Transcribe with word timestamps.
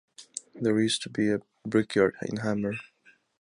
There 0.55 0.79
used 0.79 1.03
to 1.03 1.11
be 1.11 1.29
a 1.31 1.41
brickyard 1.63 2.15
in 2.23 2.37
Hammer. 2.37 2.73